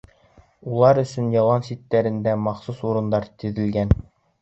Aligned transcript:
Улар 0.77 1.01
өсөн 1.01 1.27
ялан 1.41 1.67
ситтәрендә 1.69 2.37
махсус 2.49 2.83
урындыҡтар 2.91 3.33
теҙелгән. 3.47 3.99